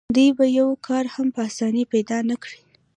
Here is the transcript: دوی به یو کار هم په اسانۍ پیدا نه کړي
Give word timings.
دوی 0.15 0.29
به 0.37 0.45
یو 0.59 0.69
کار 0.87 1.05
هم 1.15 1.27
په 1.35 1.39
اسانۍ 1.49 1.83
پیدا 1.93 2.17
نه 2.29 2.35
کړي 2.43 2.59